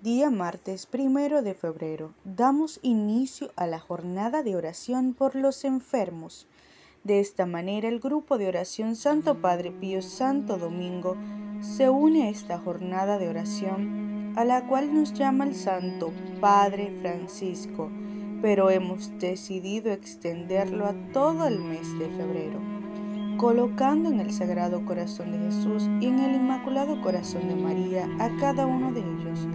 Día 0.00 0.30
martes 0.30 0.86
primero 0.86 1.42
de 1.42 1.54
febrero. 1.54 2.12
Damos 2.22 2.78
inicio 2.82 3.50
a 3.56 3.66
la 3.66 3.80
jornada 3.80 4.44
de 4.44 4.54
oración 4.54 5.12
por 5.12 5.34
los 5.34 5.64
enfermos. 5.64 6.46
De 7.02 7.18
esta 7.18 7.46
manera, 7.46 7.88
el 7.88 7.98
grupo 7.98 8.38
de 8.38 8.46
oración 8.46 8.94
Santo 8.94 9.40
Padre 9.40 9.72
Pío 9.72 10.00
Santo 10.00 10.56
Domingo 10.56 11.16
se 11.60 11.90
une 11.90 12.28
a 12.28 12.30
esta 12.30 12.58
jornada 12.60 13.18
de 13.18 13.28
oración 13.28 14.34
a 14.36 14.44
la 14.44 14.68
cual 14.68 14.94
nos 14.94 15.14
llama 15.14 15.42
el 15.42 15.56
Santo 15.56 16.12
Padre 16.40 16.96
Francisco, 17.00 17.90
pero 18.40 18.70
hemos 18.70 19.18
decidido 19.18 19.90
extenderlo 19.90 20.86
a 20.86 20.94
todo 21.12 21.48
el 21.48 21.58
mes 21.58 21.98
de 21.98 22.08
febrero, 22.10 22.60
colocando 23.36 24.10
en 24.10 24.20
el 24.20 24.32
Sagrado 24.32 24.84
Corazón 24.84 25.32
de 25.32 25.38
Jesús 25.38 25.88
y 26.00 26.06
en 26.06 26.20
el 26.20 26.36
Inmaculado 26.36 27.02
Corazón 27.02 27.48
de 27.48 27.56
María 27.56 28.08
a 28.20 28.30
cada 28.38 28.64
uno 28.64 28.92
de 28.92 29.00
ellos 29.00 29.48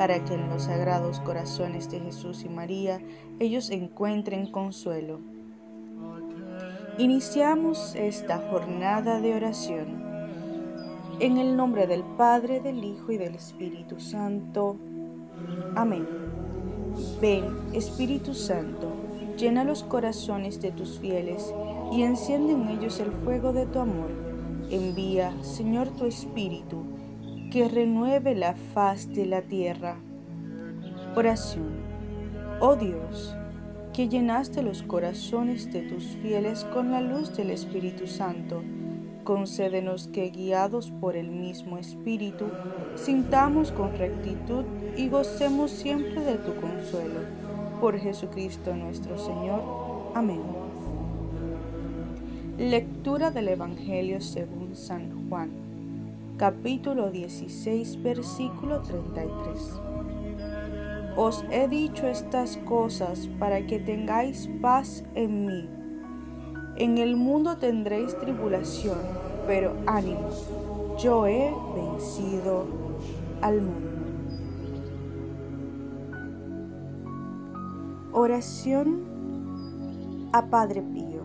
para 0.00 0.24
que 0.24 0.32
en 0.32 0.48
los 0.48 0.62
sagrados 0.62 1.20
corazones 1.20 1.90
de 1.90 2.00
Jesús 2.00 2.42
y 2.46 2.48
María 2.48 3.02
ellos 3.38 3.68
encuentren 3.68 4.50
consuelo. 4.50 5.20
Iniciamos 6.96 7.94
esta 7.94 8.38
jornada 8.50 9.20
de 9.20 9.34
oración. 9.34 10.02
En 11.18 11.36
el 11.36 11.54
nombre 11.54 11.86
del 11.86 12.02
Padre, 12.16 12.60
del 12.60 12.82
Hijo 12.82 13.12
y 13.12 13.18
del 13.18 13.34
Espíritu 13.34 14.00
Santo. 14.00 14.78
Amén. 15.76 16.08
Ven, 17.20 17.44
Espíritu 17.74 18.32
Santo, 18.32 18.88
llena 19.36 19.64
los 19.64 19.82
corazones 19.82 20.62
de 20.62 20.70
tus 20.70 20.98
fieles 20.98 21.52
y 21.92 22.04
enciende 22.04 22.54
en 22.54 22.68
ellos 22.68 23.00
el 23.00 23.12
fuego 23.12 23.52
de 23.52 23.66
tu 23.66 23.80
amor. 23.80 24.10
Envía, 24.70 25.36
Señor, 25.42 25.90
tu 25.90 26.06
Espíritu 26.06 26.99
que 27.50 27.68
renueve 27.68 28.36
la 28.36 28.54
faz 28.54 29.12
de 29.12 29.26
la 29.26 29.42
tierra. 29.42 29.96
Oración. 31.16 31.80
Oh 32.60 32.76
Dios, 32.76 33.34
que 33.92 34.08
llenaste 34.08 34.62
los 34.62 34.84
corazones 34.84 35.72
de 35.72 35.82
tus 35.82 36.04
fieles 36.22 36.64
con 36.72 36.92
la 36.92 37.00
luz 37.00 37.36
del 37.36 37.50
Espíritu 37.50 38.06
Santo, 38.06 38.62
concédenos 39.24 40.06
que 40.06 40.30
guiados 40.30 40.92
por 40.92 41.16
el 41.16 41.28
mismo 41.28 41.76
Espíritu, 41.76 42.46
sintamos 42.94 43.72
con 43.72 43.96
rectitud 43.98 44.64
y 44.96 45.08
gocemos 45.08 45.72
siempre 45.72 46.20
de 46.20 46.36
tu 46.36 46.54
consuelo. 46.54 47.20
Por 47.80 47.98
Jesucristo 47.98 48.76
nuestro 48.76 49.18
Señor. 49.18 49.62
Amén. 50.14 50.42
Lectura 52.58 53.32
del 53.32 53.48
Evangelio 53.48 54.20
según 54.20 54.76
San 54.76 55.28
Juan 55.28 55.69
capítulo 56.40 57.10
16, 57.10 58.02
versículo 58.02 58.80
33. 58.80 59.80
Os 61.14 61.44
he 61.50 61.68
dicho 61.68 62.06
estas 62.06 62.56
cosas 62.56 63.28
para 63.38 63.66
que 63.66 63.78
tengáis 63.78 64.48
paz 64.62 65.04
en 65.14 65.44
mí. 65.44 65.68
En 66.76 66.96
el 66.96 67.16
mundo 67.16 67.58
tendréis 67.58 68.18
tribulación, 68.18 68.96
pero 69.46 69.76
ánimo, 69.86 70.30
yo 70.98 71.26
he 71.26 71.52
vencido 71.74 72.64
al 73.42 73.60
mundo. 73.60 73.90
Oración 78.12 80.30
a 80.32 80.46
Padre 80.46 80.80
Pío. 80.80 81.20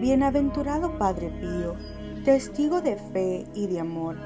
Bienaventurado 0.00 0.96
Padre 0.96 1.28
Pío 1.28 1.97
testigo 2.28 2.82
de 2.82 2.96
fe 2.96 3.46
y 3.54 3.68
de 3.68 3.80
amor. 3.80 4.18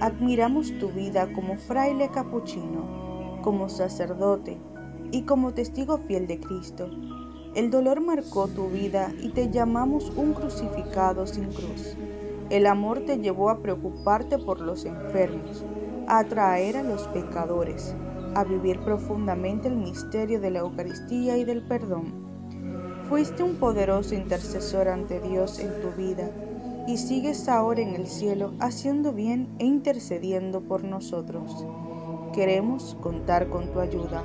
Admiramos 0.00 0.72
tu 0.78 0.88
vida 0.88 1.30
como 1.34 1.58
fraile 1.58 2.08
capuchino, 2.08 3.42
como 3.42 3.68
sacerdote 3.68 4.56
y 5.10 5.24
como 5.24 5.52
testigo 5.52 5.98
fiel 5.98 6.26
de 6.26 6.40
Cristo. 6.40 6.88
El 7.54 7.70
dolor 7.70 8.00
marcó 8.00 8.48
tu 8.48 8.70
vida 8.70 9.12
y 9.20 9.28
te 9.32 9.50
llamamos 9.50 10.10
un 10.16 10.32
crucificado 10.32 11.26
sin 11.26 11.52
cruz. 11.52 11.94
El 12.48 12.66
amor 12.66 13.00
te 13.00 13.18
llevó 13.18 13.50
a 13.50 13.60
preocuparte 13.60 14.38
por 14.38 14.62
los 14.62 14.86
enfermos, 14.86 15.62
a 16.08 16.20
atraer 16.20 16.78
a 16.78 16.82
los 16.82 17.06
pecadores, 17.08 17.94
a 18.34 18.44
vivir 18.44 18.80
profundamente 18.80 19.68
el 19.68 19.76
misterio 19.76 20.40
de 20.40 20.52
la 20.52 20.60
Eucaristía 20.60 21.36
y 21.36 21.44
del 21.44 21.60
perdón. 21.68 22.14
Fuiste 23.10 23.42
un 23.42 23.56
poderoso 23.56 24.14
intercesor 24.14 24.88
ante 24.88 25.20
Dios 25.20 25.58
en 25.58 25.82
tu 25.82 25.90
vida 25.90 26.30
y 26.86 26.96
sigues 26.96 27.48
ahora 27.48 27.80
en 27.80 27.94
el 27.94 28.06
cielo 28.06 28.52
haciendo 28.58 29.12
bien 29.12 29.48
e 29.58 29.66
intercediendo 29.66 30.60
por 30.62 30.84
nosotros. 30.84 31.66
Queremos 32.32 32.96
contar 33.00 33.48
con 33.48 33.70
tu 33.72 33.80
ayuda. 33.80 34.24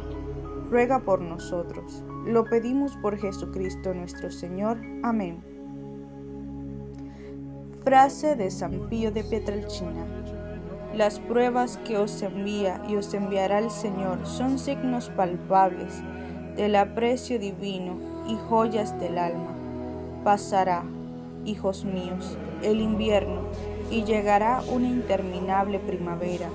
Ruega 0.70 1.00
por 1.00 1.22
nosotros. 1.22 2.04
Lo 2.26 2.46
pedimos 2.46 2.96
por 2.98 3.18
Jesucristo 3.18 3.94
nuestro 3.94 4.32
Señor. 4.32 4.80
Amén. 5.04 5.42
Frase 7.84 8.36
de 8.36 8.52
San 8.52 8.90
Pío 8.90 9.12
de 9.12 9.24
Pietrelcina. 9.24 10.06
Las 10.94 11.20
pruebas 11.20 11.78
que 11.86 11.98
os 11.98 12.22
envía 12.22 12.82
y 12.90 12.96
os 12.96 13.14
enviará 13.14 13.60
el 13.60 13.70
Señor 13.70 14.26
son 14.26 14.58
signos 14.58 15.10
palpables 15.10 16.02
del 16.56 16.76
aprecio 16.76 17.40
divino 17.40 17.98
y 18.28 18.36
joyas 18.50 19.00
del 19.00 19.18
alma. 19.18 19.56
Pasará, 20.24 20.84
hijos 21.48 21.86
míos, 21.86 22.38
el 22.62 22.82
invierno 22.82 23.42
y 23.90 24.04
llegará 24.04 24.62
una 24.70 24.88
interminable 24.88 25.80
primavera, 25.80 26.50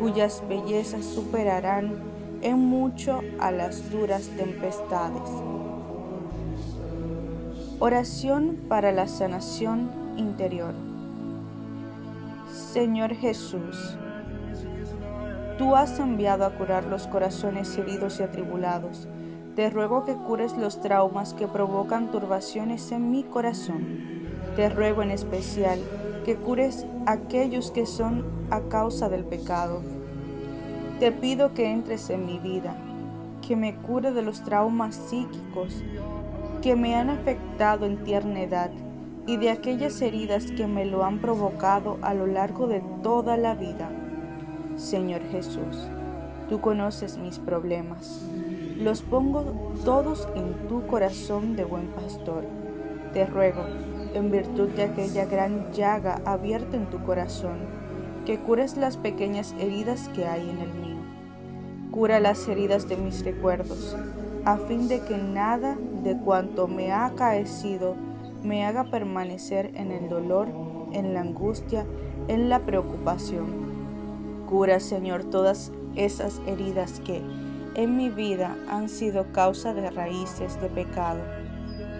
cuyas 0.00 0.42
bellezas 0.48 1.04
superarán 1.04 1.96
en 2.40 2.58
mucho 2.58 3.20
a 3.40 3.50
las 3.50 3.90
duras 3.90 4.30
tempestades. 4.36 5.28
Oración 7.80 8.58
para 8.68 8.92
la 8.92 9.08
sanación 9.08 9.90
interior. 10.16 10.74
Señor 12.72 13.14
Jesús, 13.14 13.96
tú 15.58 15.74
has 15.74 15.98
enviado 15.98 16.44
a 16.44 16.50
curar 16.50 16.84
los 16.84 17.06
corazones 17.08 17.76
heridos 17.76 18.20
y 18.20 18.22
atribulados. 18.22 19.08
Te 19.56 19.70
ruego 19.70 20.04
que 20.04 20.14
cures 20.14 20.56
los 20.56 20.80
traumas 20.80 21.34
que 21.34 21.48
provocan 21.48 22.12
turbaciones 22.12 22.92
en 22.92 23.10
mi 23.10 23.24
corazón 23.24 24.18
te 24.58 24.68
ruego 24.68 25.02
en 25.02 25.12
especial 25.12 25.78
que 26.24 26.34
cures 26.34 26.84
aquellos 27.06 27.70
que 27.70 27.86
son 27.86 28.24
a 28.50 28.62
causa 28.62 29.08
del 29.08 29.22
pecado. 29.22 29.82
Te 30.98 31.12
pido 31.12 31.54
que 31.54 31.70
entres 31.70 32.10
en 32.10 32.26
mi 32.26 32.40
vida, 32.40 32.76
que 33.46 33.54
me 33.54 33.76
cure 33.76 34.10
de 34.10 34.22
los 34.22 34.42
traumas 34.42 34.96
psíquicos 34.96 35.84
que 36.60 36.74
me 36.74 36.96
han 36.96 37.08
afectado 37.08 37.86
en 37.86 38.02
tierna 38.02 38.42
edad 38.42 38.72
y 39.28 39.36
de 39.36 39.50
aquellas 39.50 40.02
heridas 40.02 40.50
que 40.50 40.66
me 40.66 40.84
lo 40.86 41.04
han 41.04 41.20
provocado 41.20 41.96
a 42.02 42.12
lo 42.12 42.26
largo 42.26 42.66
de 42.66 42.82
toda 43.04 43.36
la 43.36 43.54
vida. 43.54 43.88
Señor 44.74 45.22
Jesús, 45.30 45.86
tú 46.48 46.60
conoces 46.60 47.16
mis 47.16 47.38
problemas. 47.38 48.26
Los 48.76 49.02
pongo 49.02 49.72
todos 49.84 50.28
en 50.34 50.52
tu 50.66 50.84
corazón 50.88 51.54
de 51.54 51.62
buen 51.62 51.86
pastor. 51.90 52.42
Te 53.12 53.24
ruego 53.24 53.62
en 54.18 54.30
virtud 54.30 54.68
de 54.70 54.82
aquella 54.84 55.24
gran 55.24 55.72
llaga 55.72 56.20
abierta 56.24 56.76
en 56.76 56.86
tu 56.86 57.02
corazón, 57.04 57.58
que 58.26 58.38
cures 58.38 58.76
las 58.76 58.96
pequeñas 58.96 59.54
heridas 59.58 60.08
que 60.10 60.26
hay 60.26 60.50
en 60.50 60.58
el 60.58 60.74
mío. 60.74 60.96
Cura 61.90 62.20
las 62.20 62.46
heridas 62.48 62.88
de 62.88 62.96
mis 62.96 63.24
recuerdos, 63.24 63.96
a 64.44 64.58
fin 64.58 64.88
de 64.88 65.00
que 65.00 65.16
nada 65.16 65.76
de 66.02 66.16
cuanto 66.18 66.68
me 66.68 66.92
ha 66.92 67.06
acaecido 67.06 67.96
me 68.42 68.64
haga 68.64 68.84
permanecer 68.84 69.70
en 69.74 69.90
el 69.90 70.08
dolor, 70.08 70.48
en 70.92 71.14
la 71.14 71.20
angustia, 71.20 71.86
en 72.28 72.48
la 72.48 72.60
preocupación. 72.60 73.46
Cura, 74.48 74.80
Señor, 74.80 75.24
todas 75.24 75.72
esas 75.96 76.40
heridas 76.46 77.00
que 77.00 77.22
en 77.74 77.96
mi 77.96 78.10
vida 78.10 78.56
han 78.68 78.88
sido 78.88 79.32
causa 79.32 79.74
de 79.74 79.90
raíces 79.90 80.60
de 80.60 80.68
pecado 80.68 81.37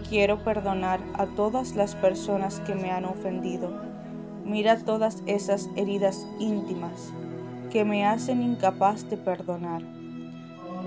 Quiero 0.08 0.42
perdonar 0.42 1.00
a 1.12 1.26
todas 1.26 1.76
las 1.76 1.94
personas 1.94 2.60
que 2.60 2.74
me 2.74 2.90
han 2.90 3.04
ofendido. 3.04 3.70
Mira 4.42 4.78
todas 4.78 5.22
esas 5.26 5.68
heridas 5.76 6.26
íntimas 6.38 7.12
que 7.70 7.84
me 7.84 8.06
hacen 8.06 8.42
incapaz 8.42 9.06
de 9.10 9.18
perdonar. 9.18 9.82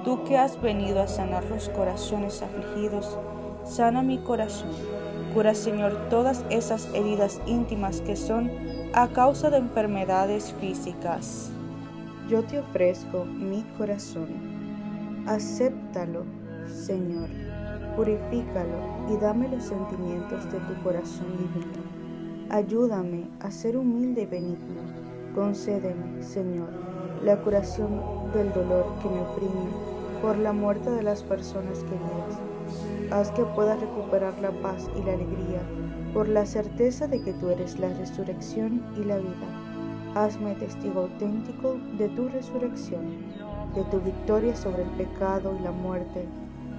Tú 0.04 0.24
que 0.24 0.40
has 0.40 0.60
venido 0.60 1.04
a 1.04 1.08
sanar 1.08 1.44
los 1.46 1.70
corazones 1.70 2.42
afligidos, 2.42 3.16
sana 3.64 4.02
mi 4.02 4.18
corazón. 4.18 4.72
Cura, 5.36 5.54
Señor, 5.54 6.10
todas 6.10 6.44
esas 6.50 6.92
heridas 6.96 7.40
íntimas 7.46 8.02
que 8.02 8.16
son 8.16 8.50
a 8.94 9.08
causa 9.10 9.52
de 9.52 9.58
enfermedades 9.58 10.52
físicas. 10.60 11.52
Yo 12.28 12.44
te 12.44 12.58
ofrezco 12.58 13.26
mi 13.26 13.62
corazón. 13.78 14.30
Acéptalo, 15.28 16.26
Señor 16.66 17.30
purifícalo 17.96 18.78
y 19.10 19.18
dame 19.18 19.50
los 19.50 19.64
sentimientos 19.64 20.52
de 20.52 20.60
tu 20.60 20.84
corazón 20.84 21.28
divino. 21.38 21.82
Ayúdame 22.50 23.30
a 23.40 23.52
ser 23.52 23.78
humilde 23.78 24.24
y 24.24 24.26
benigno. 24.26 24.82
Concédeme, 25.36 26.22
Señor, 26.22 26.70
la 27.24 27.42
curación 27.42 28.02
del 28.34 28.52
dolor 28.54 28.86
que 29.02 29.10
me 29.10 29.22
oprime 29.22 29.70
por 30.22 30.38
la 30.38 30.54
muerte 30.54 30.90
de 30.92 31.04
las 31.04 31.24
personas 31.24 31.80
queridas. 31.84 32.40
Haz 33.12 33.32
que 33.32 33.44
pueda 33.44 33.76
recuperar 33.76 34.38
la 34.40 34.52
paz 34.62 34.90
y 34.98 35.04
la 35.04 35.14
alegría 35.14 35.62
por 36.14 36.28
la 36.28 36.46
certeza 36.46 37.08
de 37.08 37.22
que 37.22 37.34
tú 37.34 37.50
eres 37.50 37.80
la 37.80 37.90
resurrección 37.94 38.84
y 38.98 39.06
la 39.06 39.18
vida. 39.18 39.48
Hazme 40.16 40.56
testigo 40.56 41.02
auténtico 41.02 41.78
de 41.98 42.10
tu 42.10 42.28
resurrección, 42.28 43.18
de 43.76 43.84
tu 43.86 44.02
victoria 44.02 44.56
sobre 44.56 44.84
el 44.84 44.90
pecado 44.92 45.56
y 45.58 45.64
la 45.64 45.72
muerte, 45.72 46.26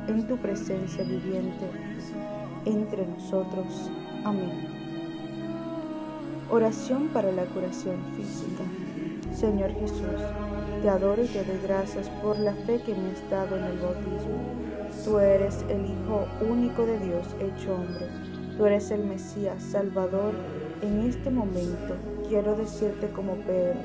en 0.08 0.26
tu 0.26 0.37
presencia 0.37 1.04
viviente 1.04 1.66
entre 2.64 3.06
nosotros. 3.06 3.90
Amén. 4.25 4.66
Oración 6.50 7.08
para 7.08 7.32
la 7.32 7.44
curación 7.46 7.96
física. 8.16 8.64
Señor 9.34 9.72
Jesús, 9.72 10.20
te 10.82 10.88
adoro 10.88 11.25
y 11.25 11.28
te 11.28 11.44
doy 11.44 11.58
gracias 11.62 12.08
por 12.22 12.38
la 12.38 12.52
fe 12.52 12.81
que 12.84 12.94
me 12.94 13.10
has 13.10 13.31
dado 13.31 13.56
en 13.56 13.64
el 13.64 13.78
bautismo. 13.78 14.62
Tú 15.04 15.19
eres 15.19 15.64
el 15.69 15.87
Hijo 15.87 16.26
único 16.48 16.84
de 16.84 16.98
Dios 16.98 17.26
hecho 17.40 17.75
hombre. 17.75 18.06
Tú 18.56 18.66
eres 18.66 18.90
el 18.90 19.05
Mesías, 19.05 19.62
Salvador. 19.62 20.34
En 20.82 21.00
este 21.00 21.31
momento 21.31 21.96
quiero 22.28 22.55
decirte 22.55 23.08
como 23.08 23.34
Pedro, 23.37 23.78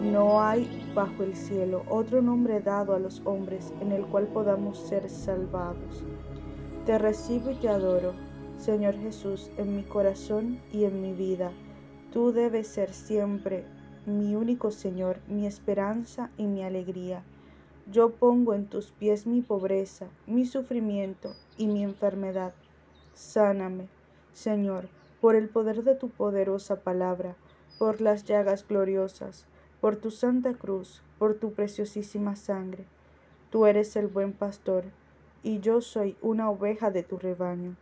no 0.00 0.42
hay 0.42 0.90
bajo 0.94 1.22
el 1.22 1.36
cielo 1.36 1.84
otro 1.88 2.22
nombre 2.22 2.60
dado 2.60 2.94
a 2.94 2.98
los 2.98 3.20
hombres 3.26 3.72
en 3.80 3.92
el 3.92 4.06
cual 4.06 4.26
podamos 4.28 4.78
ser 4.78 5.10
salvados. 5.10 6.04
Te 6.86 6.98
recibo 6.98 7.50
y 7.50 7.56
te 7.56 7.68
adoro, 7.68 8.14
Señor 8.56 8.98
Jesús, 8.98 9.50
en 9.58 9.76
mi 9.76 9.82
corazón 9.82 10.58
y 10.72 10.84
en 10.84 11.02
mi 11.02 11.12
vida. 11.12 11.52
Tú 12.12 12.32
debes 12.32 12.66
ser 12.68 12.92
siempre 12.94 13.64
mi 14.06 14.34
único 14.34 14.70
Señor, 14.70 15.20
mi 15.28 15.46
esperanza 15.46 16.30
y 16.38 16.46
mi 16.46 16.62
alegría. 16.62 17.22
Yo 17.90 18.10
pongo 18.10 18.54
en 18.54 18.66
tus 18.66 18.92
pies 18.92 19.26
mi 19.26 19.42
pobreza, 19.42 20.06
mi 20.26 20.46
sufrimiento 20.46 21.34
y 21.58 21.66
mi 21.66 21.84
enfermedad. 21.84 22.54
Sáname, 23.12 23.88
Señor, 24.32 24.88
por 25.20 25.36
el 25.36 25.48
poder 25.48 25.84
de 25.84 25.94
tu 25.94 26.08
poderosa 26.08 26.76
palabra, 26.76 27.36
por 27.78 28.00
las 28.00 28.24
llagas 28.24 28.66
gloriosas, 28.66 29.46
por 29.80 29.96
tu 29.96 30.10
santa 30.10 30.54
cruz, 30.54 31.02
por 31.18 31.34
tu 31.34 31.52
preciosísima 31.52 32.36
sangre. 32.36 32.84
Tú 33.50 33.66
eres 33.66 33.96
el 33.96 34.06
buen 34.06 34.32
pastor, 34.32 34.84
y 35.42 35.60
yo 35.60 35.80
soy 35.80 36.16
una 36.20 36.50
oveja 36.50 36.90
de 36.90 37.02
tu 37.02 37.18
rebaño. 37.18 37.76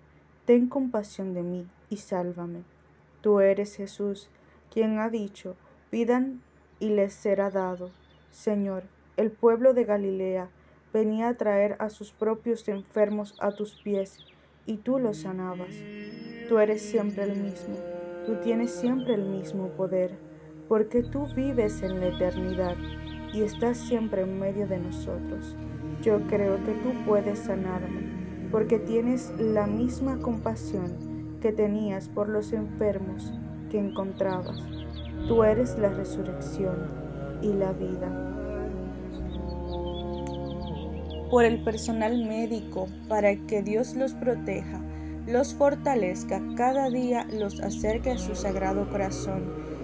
Ten 0.44 0.68
compasión 0.68 1.34
de 1.34 1.42
mí 1.42 1.66
y 1.90 1.96
sálvame. 1.98 2.62
Tú 3.20 3.40
eres 3.40 3.76
Jesús, 3.76 4.30
quien 4.72 4.98
ha 4.98 5.10
dicho, 5.10 5.56
pidan 5.90 6.40
y 6.78 6.90
les 6.90 7.12
será 7.12 7.50
dado. 7.50 7.90
Señor, 8.30 8.84
el 9.16 9.30
pueblo 9.30 9.74
de 9.74 9.84
Galilea 9.84 10.48
venía 10.92 11.28
a 11.28 11.34
traer 11.34 11.76
a 11.80 11.90
sus 11.90 12.12
propios 12.12 12.68
enfermos 12.68 13.34
a 13.40 13.52
tus 13.52 13.74
pies, 13.82 14.18
y 14.64 14.76
tú 14.76 14.98
los 14.98 15.18
sanabas. 15.18 15.74
Tú 16.48 16.58
eres 16.58 16.82
siempre 16.82 17.24
el 17.24 17.36
mismo, 17.36 17.76
tú 18.26 18.36
tienes 18.36 18.70
siempre 18.70 19.14
el 19.14 19.24
mismo 19.24 19.68
poder, 19.70 20.27
porque 20.68 21.02
tú 21.02 21.26
vives 21.34 21.82
en 21.82 22.00
la 22.00 22.08
eternidad 22.08 22.76
y 23.32 23.42
estás 23.42 23.78
siempre 23.78 24.22
en 24.22 24.38
medio 24.38 24.66
de 24.66 24.78
nosotros. 24.78 25.56
Yo 26.02 26.20
creo 26.28 26.62
que 26.64 26.72
tú 26.74 26.92
puedes 27.06 27.40
sanarme, 27.40 28.48
porque 28.50 28.78
tienes 28.78 29.32
la 29.38 29.66
misma 29.66 30.18
compasión 30.18 31.38
que 31.40 31.52
tenías 31.52 32.08
por 32.08 32.28
los 32.28 32.52
enfermos 32.52 33.32
que 33.70 33.78
encontrabas. 33.78 34.62
Tú 35.26 35.42
eres 35.42 35.78
la 35.78 35.88
resurrección 35.88 36.76
y 37.42 37.52
la 37.52 37.72
vida. 37.72 38.24
Por 41.30 41.44
el 41.44 41.62
personal 41.62 42.24
médico, 42.26 42.88
para 43.08 43.36
que 43.36 43.62
Dios 43.62 43.94
los 43.94 44.14
proteja, 44.14 44.80
los 45.26 45.54
fortalezca, 45.54 46.40
cada 46.56 46.88
día 46.88 47.26
los 47.30 47.60
acerque 47.60 48.12
a 48.12 48.18
su 48.18 48.34
sagrado 48.34 48.88
corazón, 48.88 49.42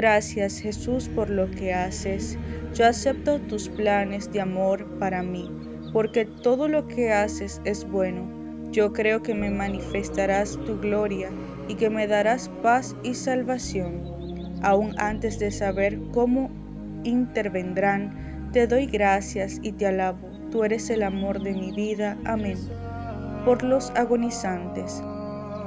Gracias 0.00 0.60
Jesús 0.60 1.08
por 1.08 1.28
lo 1.28 1.50
que 1.50 1.74
haces. 1.74 2.38
Yo 2.72 2.86
acepto 2.86 3.40
tus 3.40 3.68
planes 3.68 4.30
de 4.30 4.40
amor 4.40 4.86
para 5.00 5.24
mí, 5.24 5.50
porque 5.92 6.24
todo 6.24 6.68
lo 6.68 6.86
que 6.86 7.12
haces 7.12 7.60
es 7.64 7.84
bueno 7.84 8.38
yo 8.70 8.92
creo 8.92 9.22
que 9.22 9.34
me 9.34 9.50
manifestarás 9.50 10.58
tu 10.66 10.78
gloria 10.78 11.30
y 11.68 11.74
que 11.74 11.88
me 11.88 12.06
darás 12.06 12.50
paz 12.62 12.94
y 13.02 13.14
salvación. 13.14 14.02
Aún 14.62 14.94
antes 14.98 15.38
de 15.38 15.50
saber 15.50 15.98
cómo 16.12 16.50
intervendrán, 17.04 18.50
te 18.52 18.66
doy 18.66 18.86
gracias 18.86 19.58
y 19.62 19.72
te 19.72 19.86
alabo. 19.86 20.28
Tú 20.50 20.64
eres 20.64 20.90
el 20.90 21.02
amor 21.02 21.42
de 21.42 21.54
mi 21.54 21.72
vida. 21.72 22.18
Amén. 22.24 22.58
Por 23.44 23.62
los 23.62 23.90
agonizantes. 23.90 25.02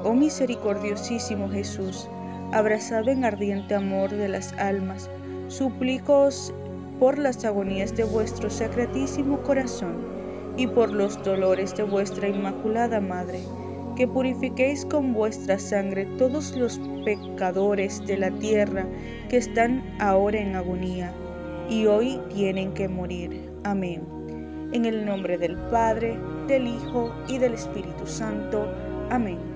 Oh 0.04 0.14
misericordiosísimo 0.14 1.50
Jesús, 1.50 2.08
abrazado 2.54 3.10
en 3.10 3.26
ardiente 3.26 3.76
amor 3.76 4.12
de 4.12 4.28
las 4.28 4.54
almas, 4.54 5.10
suplicoos 5.48 6.54
por 7.00 7.18
las 7.18 7.44
agonías 7.46 7.96
de 7.96 8.04
vuestro 8.04 8.50
sacratísimo 8.50 9.42
corazón 9.42 10.06
y 10.58 10.68
por 10.68 10.92
los 10.92 11.22
dolores 11.24 11.76
de 11.76 11.84
vuestra 11.84 12.28
Inmaculada 12.28 13.00
Madre, 13.00 13.40
que 13.96 14.08
purifiquéis 14.08 14.86
con 14.86 15.14
vuestra 15.14 15.58
sangre 15.60 16.06
todos 16.18 16.56
los 16.56 16.80
pecadores 17.04 18.06
de 18.06 18.18
la 18.18 18.32
tierra 18.32 18.86
que 19.30 19.38
están 19.38 19.84
ahora 20.00 20.40
en 20.40 20.56
agonía 20.56 21.14
y 21.70 21.86
hoy 21.86 22.20
tienen 22.34 22.74
que 22.74 22.88
morir. 22.88 23.50
Amén. 23.64 24.04
En 24.74 24.86
el 24.86 25.06
nombre 25.06 25.38
del 25.38 25.58
Padre, 25.70 26.18
del 26.48 26.68
Hijo 26.68 27.14
y 27.28 27.38
del 27.38 27.54
Espíritu 27.54 28.06
Santo. 28.06 28.68
Amén. 29.10 29.51